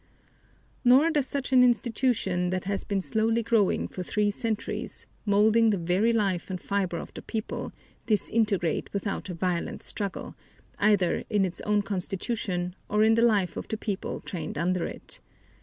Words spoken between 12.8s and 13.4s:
or in the